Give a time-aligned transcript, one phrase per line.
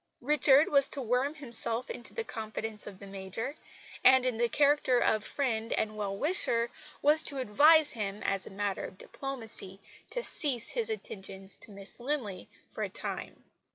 [0.21, 3.55] Richard was to worm himself into the confidence of the Major,
[4.03, 6.71] and, in the character of friend and well wisher,
[7.03, 9.79] was to advise him, as a matter of diplomacy,
[10.09, 13.43] to cease his attentions to Miss Linley for a time.